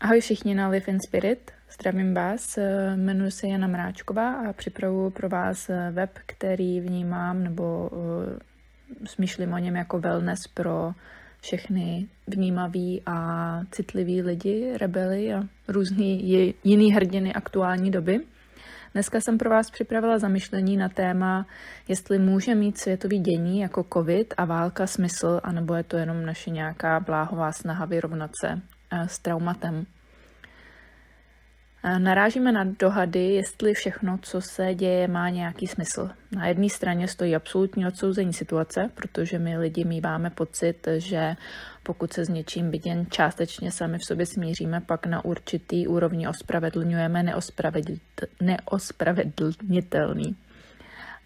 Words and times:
Ahoj 0.00 0.20
všichni 0.20 0.54
na 0.54 0.68
Live 0.68 0.86
in 0.86 1.00
Spirit, 1.00 1.50
zdravím 1.72 2.14
vás, 2.14 2.58
jmenuji 2.94 3.30
se 3.30 3.48
Jana 3.48 3.66
Mráčková 3.66 4.32
a 4.32 4.52
připravuji 4.52 5.10
pro 5.10 5.28
vás 5.28 5.70
web, 5.90 6.10
který 6.26 6.80
vnímám 6.80 7.44
nebo 7.44 7.88
uh, 7.92 7.98
smýšlím 9.04 9.52
o 9.52 9.58
něm 9.58 9.76
jako 9.76 9.98
wellness 9.98 10.38
pro 10.54 10.92
všechny 11.40 12.08
vnímaví 12.26 13.02
a 13.06 13.60
citlivý 13.70 14.22
lidi, 14.22 14.72
rebely 14.80 15.34
a 15.34 15.42
různý 15.68 16.30
jiný 16.64 16.92
hrdiny 16.92 17.34
aktuální 17.34 17.90
doby. 17.90 18.20
Dneska 18.92 19.20
jsem 19.20 19.38
pro 19.38 19.50
vás 19.50 19.70
připravila 19.70 20.18
zamyšlení 20.18 20.76
na 20.76 20.88
téma, 20.88 21.46
jestli 21.88 22.18
může 22.18 22.54
mít 22.54 22.78
světový 22.78 23.18
dění 23.18 23.60
jako 23.60 23.86
covid 23.92 24.34
a 24.36 24.44
válka 24.44 24.86
smysl, 24.86 25.40
anebo 25.42 25.74
je 25.74 25.82
to 25.82 25.96
jenom 25.96 26.26
naše 26.26 26.50
nějaká 26.50 27.00
bláhová 27.00 27.52
snaha 27.52 27.84
vyrovnat 27.84 28.30
se 28.40 28.60
s 28.92 29.18
traumatem. 29.18 29.86
Narážíme 31.98 32.52
na 32.52 32.64
dohady, 32.64 33.24
jestli 33.34 33.74
všechno, 33.74 34.18
co 34.22 34.40
se 34.40 34.74
děje, 34.74 35.08
má 35.08 35.28
nějaký 35.28 35.66
smysl. 35.66 36.10
Na 36.32 36.46
jedné 36.46 36.68
straně 36.68 37.08
stojí 37.08 37.36
absolutní 37.36 37.86
odsouzení 37.86 38.32
situace, 38.32 38.90
protože 38.94 39.38
my 39.38 39.58
lidi 39.58 39.84
míváme 39.84 40.30
pocit, 40.30 40.88
že 40.98 41.36
pokud 41.82 42.12
se 42.12 42.24
s 42.24 42.28
něčím 42.28 42.70
byt 42.70 42.86
jen 42.86 43.06
částečně 43.10 43.72
sami 43.72 43.98
v 43.98 44.04
sobě 44.04 44.26
smíříme, 44.26 44.80
pak 44.80 45.06
na 45.06 45.24
určitý 45.24 45.86
úrovni 45.86 46.28
ospravedlňujeme 46.28 47.22
neospravedlnitelný. 48.40 50.36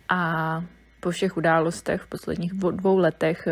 A 0.09 0.65
po 1.01 1.11
všech 1.11 1.37
událostech 1.37 2.02
v 2.02 2.09
posledních 2.09 2.52
dvou 2.52 2.99
letech 2.99 3.49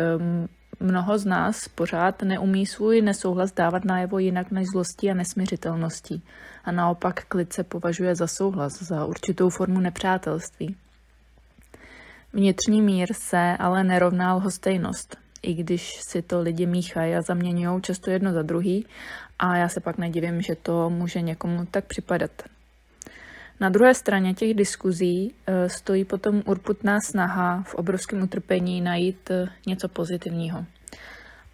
mnoho 0.79 1.17
z 1.17 1.25
nás 1.25 1.67
pořád 1.67 2.21
neumí 2.21 2.65
svůj 2.65 3.01
nesouhlas 3.01 3.51
dávat 3.51 3.85
najevo 3.85 4.19
jinak 4.19 4.51
než 4.51 4.67
zlostí 4.67 5.11
a 5.11 5.13
nesměřitelností. 5.13 6.23
A 6.63 6.71
naopak 6.71 7.25
klid 7.25 7.53
se 7.53 7.63
považuje 7.63 8.15
za 8.15 8.27
souhlas, 8.27 8.83
za 8.83 9.05
určitou 9.05 9.49
formu 9.49 9.79
nepřátelství. 9.79 10.75
Vnitřní 12.33 12.81
mír 12.81 13.13
se 13.13 13.57
ale 13.59 13.83
nerovná 13.83 14.35
lhostejnost, 14.35 15.17
i 15.41 15.53
když 15.53 15.99
si 16.01 16.21
to 16.21 16.41
lidi 16.41 16.65
míchají 16.65 17.15
a 17.15 17.21
zaměňují 17.21 17.81
často 17.81 18.11
jedno 18.11 18.33
za 18.33 18.41
druhý 18.41 18.85
a 19.39 19.55
já 19.55 19.69
se 19.69 19.79
pak 19.79 19.97
nedivím, 19.97 20.41
že 20.41 20.55
to 20.55 20.89
může 20.89 21.21
někomu 21.21 21.65
tak 21.71 21.85
připadat. 21.85 22.31
Na 23.59 23.69
druhé 23.69 23.93
straně 23.93 24.33
těch 24.33 24.53
diskuzí 24.53 25.33
eh, 25.47 25.69
stojí 25.69 26.05
potom 26.05 26.41
urputná 26.45 26.99
snaha 26.99 27.63
v 27.63 27.75
obrovském 27.75 28.23
utrpení 28.23 28.81
najít 28.81 29.31
eh, 29.31 29.47
něco 29.67 29.87
pozitivního. 29.87 30.65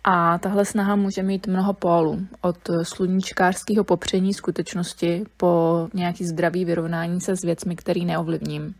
A 0.04 0.38
tahle 0.38 0.66
snaha 0.66 0.96
může 0.96 1.24
mít 1.24 1.48
mnoho 1.48 1.74
pólů, 1.74 2.28
od 2.42 2.58
sluníčkářského 2.84 3.84
popření 3.84 4.34
skutečnosti 4.34 5.24
po 5.38 5.88
nějaký 5.94 6.26
zdravý 6.26 6.66
vyrovnání 6.66 7.22
se 7.22 7.36
s 7.36 7.42
věcmi, 7.42 7.76
který 7.76 8.06
neovlivním. 8.06 8.76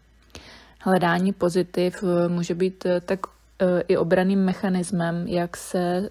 Hledání 0.80 1.34
pozitiv 1.34 2.04
eh, 2.04 2.30
může 2.30 2.56
být 2.56 2.86
tak 3.06 3.20
i 3.88 3.98
obraným 3.98 4.40
mechanismem, 4.40 5.28
jak 5.28 5.58
se 5.58 6.10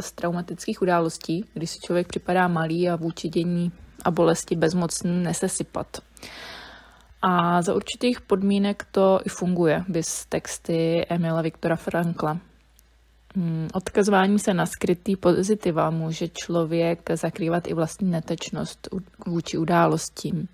z 0.00 0.12
traumatických 0.12 0.82
událostí, 0.82 1.44
když 1.54 1.70
si 1.70 1.78
člověk 1.80 2.06
připadá 2.06 2.48
malý 2.48 2.88
a 2.88 2.96
vůči 2.96 3.28
dění 3.28 3.72
a 4.04 4.10
bolesti 4.10 4.56
bezmocný 4.56 5.22
nesesypat. 5.22 5.86
A 7.22 7.62
za 7.62 7.74
určitých 7.74 8.20
podmínek 8.20 8.86
to 8.90 9.20
i 9.24 9.28
funguje, 9.28 9.84
bys 9.88 10.26
texty 10.26 11.06
Emila 11.08 11.42
Viktora 11.42 11.76
Frankla. 11.76 12.38
Hmm, 13.36 13.68
odkazování 13.74 14.38
se 14.38 14.54
na 14.54 14.66
skrytý 14.66 15.16
pozitiva 15.16 15.90
může 15.90 16.28
člověk 16.28 17.10
zakrývat 17.14 17.66
i 17.66 17.74
vlastní 17.74 18.10
netečnost 18.10 18.88
vůči 19.26 19.58
událostím. 19.58 20.48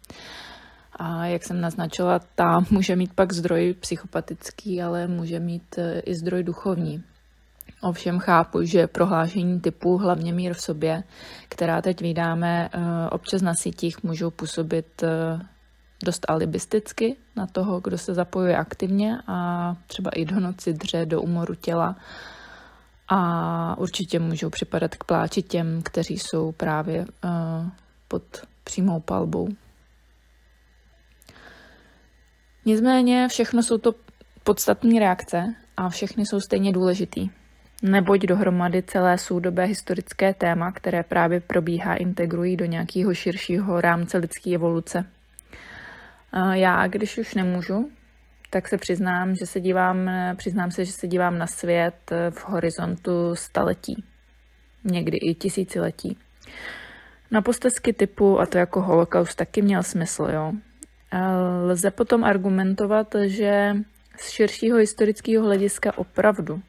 A 0.92 1.26
jak 1.26 1.44
jsem 1.44 1.60
naznačila, 1.60 2.20
ta 2.34 2.60
může 2.70 2.96
mít 2.96 3.12
pak 3.14 3.32
zdroj 3.32 3.74
psychopatický, 3.80 4.82
ale 4.82 5.06
může 5.06 5.40
mít 5.40 5.78
e, 5.78 6.00
i 6.00 6.14
zdroj 6.14 6.42
duchovní. 6.42 7.02
Ovšem 7.82 8.18
chápu, 8.18 8.62
že 8.62 8.86
prohlášení 8.86 9.60
typu 9.60 9.96
hlavně 9.98 10.32
mír 10.32 10.54
v 10.54 10.60
sobě, 10.60 11.02
která 11.48 11.82
teď 11.82 12.00
vydáme 12.00 12.68
e, 12.72 13.10
občas 13.10 13.42
na 13.42 13.54
sítích, 13.54 14.02
můžou 14.02 14.30
působit 14.30 15.02
e, 15.02 15.08
dost 16.04 16.30
alibisticky 16.30 17.16
na 17.36 17.46
toho, 17.46 17.80
kdo 17.80 17.98
se 17.98 18.14
zapojuje 18.14 18.56
aktivně 18.56 19.18
a 19.26 19.76
třeba 19.86 20.10
i 20.10 20.24
do 20.24 20.40
noci 20.40 20.72
dře 20.72 21.06
do 21.06 21.22
umoru 21.22 21.54
těla. 21.54 21.96
A 23.08 23.78
určitě 23.78 24.18
můžou 24.18 24.50
připadat 24.50 24.94
k 24.94 25.04
pláči 25.04 25.42
těm, 25.42 25.82
kteří 25.82 26.18
jsou 26.18 26.52
právě 26.52 27.00
uh, 27.00 27.68
pod 28.08 28.22
přímou 28.64 29.00
palbou. 29.00 29.48
Nicméně 32.64 33.28
všechno 33.28 33.62
jsou 33.62 33.78
to 33.78 33.94
podstatné 34.44 35.00
reakce 35.00 35.54
a 35.76 35.88
všechny 35.88 36.26
jsou 36.26 36.40
stejně 36.40 36.72
důležitý. 36.72 37.30
Neboť 37.82 38.20
dohromady 38.20 38.82
celé 38.82 39.18
soudobé 39.18 39.64
historické 39.64 40.34
téma, 40.34 40.72
které 40.72 41.02
právě 41.02 41.40
probíhá, 41.40 41.94
integrují 41.94 42.56
do 42.56 42.64
nějakého 42.64 43.14
širšího 43.14 43.80
rámce 43.80 44.18
lidské 44.18 44.50
evoluce. 44.54 45.04
Já, 46.52 46.86
když 46.86 47.18
už 47.18 47.34
nemůžu, 47.34 47.90
tak 48.50 48.68
se 48.68 48.78
přiznám, 48.78 49.34
že 49.34 49.46
se 49.46 49.60
dívám, 49.60 50.10
přiznám 50.36 50.70
se, 50.70 50.84
že 50.84 50.92
se 50.92 51.08
dívám 51.08 51.38
na 51.38 51.46
svět 51.46 52.12
v 52.30 52.48
horizontu 52.48 53.34
staletí, 53.34 54.04
někdy 54.84 55.16
i 55.16 55.34
tisíciletí. 55.34 56.18
Na 57.30 57.42
postezky 57.42 57.92
typu, 57.92 58.40
a 58.40 58.46
to 58.46 58.58
jako 58.58 58.82
holokaust 58.82 59.38
taky 59.38 59.62
měl 59.62 59.82
smysl, 59.82 60.28
jo. 60.32 60.52
Lze 61.64 61.90
potom 61.90 62.24
argumentovat, 62.24 63.14
že 63.24 63.76
z 64.20 64.30
širšího 64.30 64.78
historického 64.78 65.44
hlediska 65.44 65.98
opravdu 65.98 66.62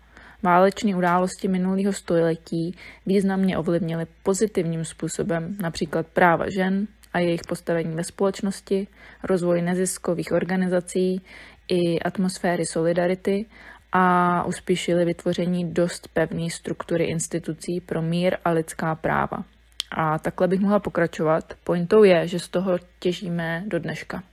válečné 0.44 0.96
události 0.96 1.48
minulého 1.48 1.94
století 1.94 2.78
významně 3.06 3.58
ovlivnily 3.58 4.06
pozitivním 4.24 4.86
způsobem 4.86 5.58
například 5.62 6.08
práva 6.08 6.50
žen, 6.50 6.88
a 7.14 7.20
jejich 7.20 7.42
postavení 7.48 7.96
ve 7.96 8.04
společnosti, 8.04 8.88
rozvoj 9.24 9.62
neziskových 9.62 10.32
organizací 10.32 11.22
i 11.68 12.00
atmosféry 12.00 12.66
solidarity 12.66 13.46
a 13.92 14.44
uspíšili 14.44 15.06
vytvoření 15.06 15.74
dost 15.74 16.08
pevné 16.08 16.50
struktury 16.50 17.04
institucí 17.04 17.82
pro 17.86 18.02
mír 18.02 18.38
a 18.46 18.52
lidská 18.52 18.96
práva. 18.96 19.44
A 19.92 20.20
takhle 20.20 20.48
bych 20.48 20.60
mohla 20.60 20.80
pokračovat. 20.80 21.54
Pointou 21.64 22.04
je, 22.04 22.28
že 22.28 22.40
z 22.40 22.48
toho 22.48 22.78
těžíme 23.00 23.64
do 23.68 23.80
dneška. 23.80 24.24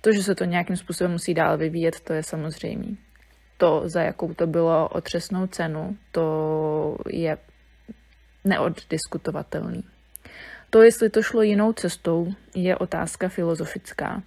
To, 0.00 0.12
že 0.12 0.22
se 0.22 0.34
to 0.34 0.44
nějakým 0.44 0.76
způsobem 0.76 1.12
musí 1.12 1.34
dál 1.34 1.58
vyvíjet, 1.58 2.00
to 2.00 2.12
je 2.12 2.22
samozřejmé. 2.22 2.86
To, 3.56 3.82
za 3.84 4.02
jakou 4.02 4.34
to 4.34 4.46
bylo 4.46 4.88
otřesnou 4.88 5.46
cenu, 5.46 5.96
to 6.12 6.96
je 7.08 7.36
neoddiskutovatelný. 8.44 9.82
To, 10.72 10.82
jestli 10.82 11.10
to 11.10 11.22
šlo 11.22 11.42
jinou 11.42 11.72
cestou, 11.72 12.32
je 12.54 12.76
otázka 12.76 13.28
filozofická 13.28 14.22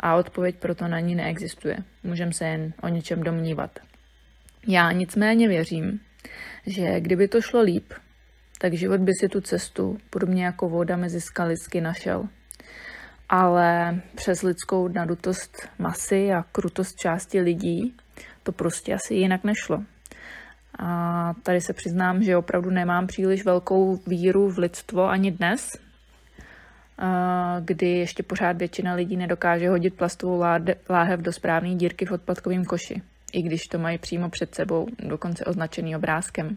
a 0.00 0.16
odpověď 0.16 0.56
proto 0.56 0.88
na 0.88 1.00
ní 1.00 1.14
neexistuje. 1.14 1.76
Můžeme 2.02 2.32
se 2.32 2.44
jen 2.44 2.72
o 2.82 2.88
něčem 2.88 3.22
domnívat. 3.22 3.78
Já 4.66 4.92
nicméně 4.92 5.48
věřím, 5.48 6.00
že 6.66 7.00
kdyby 7.00 7.28
to 7.28 7.40
šlo 7.40 7.60
líp, 7.60 7.92
tak 8.58 8.72
život 8.72 9.00
by 9.00 9.12
si 9.20 9.28
tu 9.28 9.40
cestu, 9.40 9.98
podobně 10.10 10.44
jako 10.44 10.68
voda 10.68 10.96
mezi 10.96 11.20
skalisky, 11.20 11.80
našel. 11.80 12.28
Ale 13.28 14.00
přes 14.14 14.42
lidskou 14.42 14.88
nadutost 14.88 15.68
masy 15.78 16.32
a 16.32 16.42
krutost 16.42 16.96
části 16.96 17.40
lidí 17.40 17.96
to 18.42 18.52
prostě 18.52 18.94
asi 18.94 19.14
jinak 19.14 19.44
nešlo. 19.44 19.82
A 20.78 21.34
tady 21.42 21.60
se 21.60 21.72
přiznám, 21.72 22.22
že 22.22 22.36
opravdu 22.36 22.70
nemám 22.70 23.06
příliš 23.06 23.44
velkou 23.44 23.96
víru 24.06 24.50
v 24.50 24.58
lidstvo 24.58 25.08
ani 25.08 25.30
dnes, 25.30 25.83
kdy 27.60 27.88
ještě 27.88 28.22
pořád 28.22 28.56
většina 28.56 28.94
lidí 28.94 29.16
nedokáže 29.16 29.68
hodit 29.68 29.94
plastovou 29.94 30.42
láhev 30.90 31.20
do 31.20 31.32
správné 31.32 31.74
dírky 31.74 32.04
v 32.06 32.12
odpadkovém 32.12 32.64
koši, 32.64 33.02
i 33.32 33.42
když 33.42 33.62
to 33.62 33.78
mají 33.78 33.98
přímo 33.98 34.28
před 34.30 34.54
sebou, 34.54 34.86
dokonce 34.98 35.44
označený 35.44 35.96
obrázkem. 35.96 36.56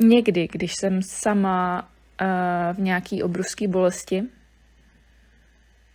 Někdy, 0.00 0.48
když 0.52 0.72
jsem 0.80 1.02
sama 1.02 1.90
v 2.72 2.78
nějaký 2.78 3.22
obrovské 3.22 3.68
bolesti, 3.68 4.22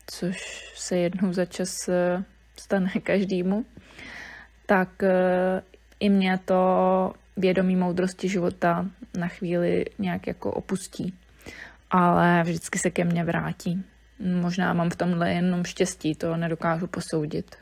což 0.07 0.37
se 0.75 0.97
jednou 0.97 1.33
za 1.33 1.45
čas 1.45 1.69
stane 2.59 2.89
každému, 3.03 3.65
tak 4.65 4.89
i 5.99 6.09
mě 6.09 6.39
to 6.45 7.13
vědomí 7.37 7.75
moudrosti 7.75 8.29
života 8.29 8.85
na 9.17 9.27
chvíli 9.27 9.85
nějak 9.99 10.27
jako 10.27 10.51
opustí 10.51 11.19
ale 11.89 12.43
vždycky 12.43 12.79
se 12.79 12.89
ke 12.89 13.03
mně 13.03 13.23
vrátí. 13.23 13.83
Možná 14.19 14.73
mám 14.73 14.89
v 14.89 14.95
tomhle 14.95 15.33
jenom 15.33 15.63
štěstí, 15.63 16.15
to 16.15 16.37
nedokážu 16.37 16.87
posoudit. 16.87 17.55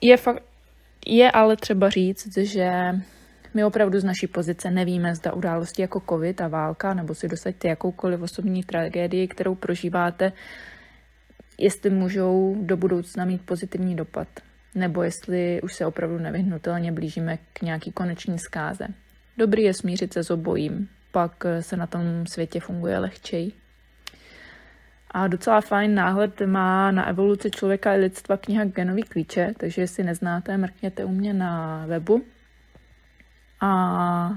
Je 0.00 0.16
fakt, 0.16 0.42
Je 1.06 1.30
ale 1.30 1.56
třeba 1.56 1.88
říct, 1.90 2.36
že 2.36 2.70
my 3.54 3.64
opravdu 3.64 4.00
z 4.00 4.04
naší 4.04 4.26
pozice 4.26 4.70
nevíme, 4.70 5.14
zda 5.14 5.32
události 5.32 5.82
jako 5.82 6.02
covid 6.08 6.40
a 6.40 6.48
válka, 6.48 6.94
nebo 6.94 7.14
si 7.14 7.28
dosaďte 7.28 7.68
jakoukoliv 7.68 8.22
osobní 8.22 8.62
tragédii, 8.62 9.28
kterou 9.28 9.54
prožíváte, 9.54 10.32
jestli 11.58 11.90
můžou 11.90 12.56
do 12.62 12.76
budoucna 12.76 13.24
mít 13.24 13.42
pozitivní 13.42 13.96
dopad, 13.96 14.28
nebo 14.74 15.02
jestli 15.02 15.62
už 15.62 15.74
se 15.74 15.86
opravdu 15.86 16.18
nevyhnutelně 16.18 16.92
blížíme 16.92 17.38
k 17.52 17.62
nějaký 17.62 17.92
koneční 17.92 18.38
zkáze. 18.38 18.86
Dobrý 19.38 19.62
je 19.62 19.74
smířit 19.74 20.12
se 20.12 20.24
s 20.24 20.30
obojím, 20.30 20.88
pak 21.12 21.44
se 21.60 21.76
na 21.76 21.86
tom 21.86 22.26
světě 22.26 22.60
funguje 22.60 22.98
lehčej. 22.98 23.52
A 25.10 25.28
docela 25.28 25.60
fajn 25.60 25.94
náhled 25.94 26.40
má 26.46 26.90
na 26.90 27.06
evoluci 27.08 27.50
člověka 27.50 27.94
i 27.94 27.98
lidstva 27.98 28.36
kniha 28.36 28.64
Genový 28.64 29.02
klíče, 29.02 29.54
takže 29.56 29.82
jestli 29.82 30.04
neznáte, 30.04 30.56
mrkněte 30.56 31.04
u 31.04 31.08
mě 31.08 31.34
na 31.34 31.84
webu. 31.86 32.22
A 33.60 34.30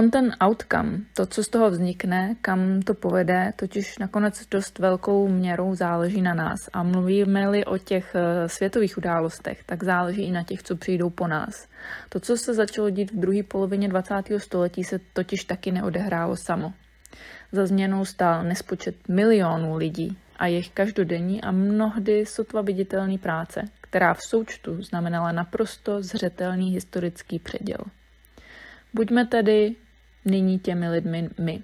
on 0.00 0.10
ten 0.10 0.32
outcome, 0.40 0.98
to, 1.14 1.26
co 1.26 1.44
z 1.44 1.48
toho 1.48 1.70
vznikne, 1.70 2.36
kam 2.42 2.82
to 2.82 2.94
povede, 2.94 3.52
totiž 3.56 3.98
nakonec 3.98 4.46
dost 4.46 4.78
velkou 4.78 5.28
měrou 5.28 5.74
záleží 5.74 6.22
na 6.22 6.34
nás. 6.34 6.58
A 6.72 6.82
mluvíme-li 6.82 7.64
o 7.64 7.78
těch 7.78 8.14
eh, 8.14 8.48
světových 8.48 8.98
událostech, 8.98 9.64
tak 9.66 9.84
záleží 9.84 10.22
i 10.22 10.32
na 10.32 10.42
těch, 10.42 10.62
co 10.62 10.76
přijdou 10.76 11.10
po 11.10 11.26
nás. 11.26 11.68
To, 12.08 12.20
co 12.20 12.36
se 12.36 12.54
začalo 12.54 12.90
dít 12.90 13.12
v 13.12 13.16
druhé 13.16 13.42
polovině 13.42 13.88
20. 13.88 14.14
století, 14.38 14.84
se 14.84 15.00
totiž 15.12 15.44
taky 15.44 15.72
neodehrálo 15.72 16.36
samo. 16.36 16.72
Za 17.52 17.66
změnou 17.66 18.04
stál 18.04 18.44
nespočet 18.44 18.96
milionů 19.08 19.76
lidí 19.76 20.18
a 20.36 20.46
jejich 20.46 20.70
každodenní 20.70 21.42
a 21.42 21.50
mnohdy 21.50 22.26
sotva 22.26 22.62
viditelný 22.62 23.18
práce, 23.18 23.62
která 23.80 24.14
v 24.14 24.22
součtu 24.22 24.82
znamenala 24.82 25.32
naprosto 25.32 26.02
zřetelný 26.02 26.70
historický 26.70 27.38
předěl. 27.38 27.80
Buďme 28.94 29.26
tedy 29.26 29.76
nyní 30.24 30.58
těmi 30.58 30.88
lidmi 30.88 31.28
my. 31.38 31.62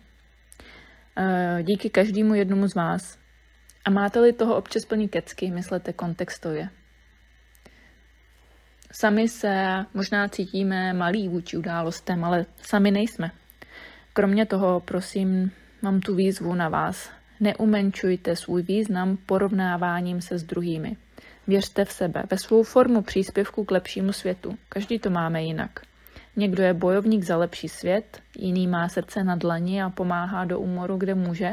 Eh, 1.18 1.62
díky 1.62 1.90
každému 1.90 2.34
jednomu 2.34 2.68
z 2.68 2.74
vás. 2.74 3.18
A 3.84 3.90
máte-li 3.90 4.32
toho 4.32 4.56
občas 4.56 4.84
plný 4.84 5.08
kecky, 5.08 5.50
myslete 5.50 5.92
kontextově. 5.92 6.68
Sami 8.92 9.28
se 9.28 9.84
možná 9.94 10.28
cítíme 10.28 10.92
malí 10.92 11.28
vůči 11.28 11.56
událostem, 11.56 12.24
ale 12.24 12.46
sami 12.62 12.90
nejsme. 12.90 13.30
Kromě 14.12 14.46
toho, 14.46 14.80
prosím, 14.80 15.50
mám 15.82 16.00
tu 16.00 16.14
výzvu 16.14 16.54
na 16.54 16.68
vás. 16.68 17.10
Neumenčujte 17.40 18.36
svůj 18.36 18.62
význam 18.62 19.16
porovnáváním 19.26 20.20
se 20.20 20.38
s 20.38 20.42
druhými. 20.42 20.96
Věřte 21.46 21.84
v 21.84 21.92
sebe, 21.92 22.22
ve 22.30 22.38
svou 22.38 22.62
formu 22.62 23.02
příspěvku 23.02 23.64
k 23.64 23.70
lepšímu 23.70 24.12
světu. 24.12 24.58
Každý 24.68 24.98
to 24.98 25.10
máme 25.10 25.42
jinak. 25.42 25.80
Někdo 26.36 26.62
je 26.62 26.74
bojovník 26.74 27.22
za 27.22 27.36
lepší 27.36 27.68
svět, 27.68 28.20
jiný 28.38 28.66
má 28.66 28.88
srdce 28.88 29.24
na 29.24 29.36
dlani 29.36 29.82
a 29.82 29.90
pomáhá 29.90 30.44
do 30.44 30.60
úmoru, 30.60 30.96
kde 30.96 31.14
může. 31.14 31.50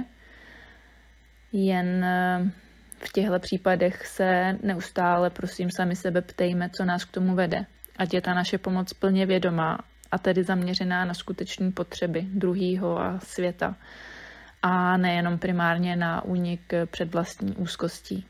Jen 1.52 2.04
eh, 2.04 2.52
v 2.98 3.12
těchto 3.14 3.40
případech 3.40 4.08
se 4.08 4.58
neustále, 4.64 5.30
prosím, 5.30 5.70
sami 5.72 5.96
sebe 5.96 6.22
ptejme, 6.22 6.70
co 6.70 6.86
nás 6.86 7.06
k 7.06 7.12
tomu 7.12 7.36
vede. 7.36 7.66
Ať 7.98 8.14
je 8.14 8.22
ta 8.22 8.34
naše 8.34 8.58
pomoc 8.58 8.94
plně 8.94 9.26
vědomá 9.26 9.78
a 10.12 10.18
tedy 10.18 10.44
zaměřená 10.44 11.06
na 11.06 11.14
skutečné 11.14 11.72
potřeby 11.72 12.22
druhého 12.22 13.00
a 13.00 13.20
světa 13.20 13.76
a 14.62 14.98
nejenom 14.98 15.40
primárně 15.40 15.96
na 15.96 16.26
únik 16.26 16.74
před 16.92 17.14
vlastní 17.14 17.56
úzkostí. 17.56 18.26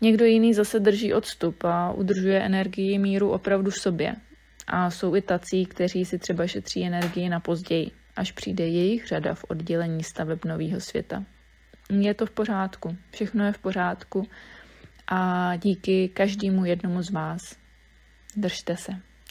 Někdo 0.00 0.24
jiný 0.24 0.54
zase 0.54 0.80
drží 0.80 1.14
odstup 1.14 1.64
a 1.64 1.92
udržuje 1.92 2.42
energii 2.42 2.98
míru 2.98 3.30
opravdu 3.30 3.70
v 3.70 3.80
sobě. 3.80 4.16
A 4.74 4.90
jsou 4.90 5.16
i 5.16 5.22
tací, 5.22 5.66
kteří 5.66 6.04
si 6.04 6.18
třeba 6.18 6.46
šetří 6.46 6.86
energii 6.86 7.28
na 7.28 7.40
později, 7.40 7.90
až 8.16 8.32
přijde 8.32 8.66
jejich 8.66 9.06
řada 9.06 9.34
v 9.34 9.44
oddělení 9.48 10.04
staveb 10.04 10.44
nového 10.44 10.80
světa. 10.80 11.24
Je 11.90 12.14
to 12.14 12.26
v 12.26 12.30
pořádku, 12.30 12.96
všechno 13.10 13.44
je 13.44 13.52
v 13.52 13.58
pořádku 13.58 14.28
a 15.06 15.52
díky 15.56 16.08
každému 16.08 16.64
jednomu 16.64 17.02
z 17.02 17.10
vás. 17.10 17.56
Držte 18.36 18.76
se. 18.76 19.11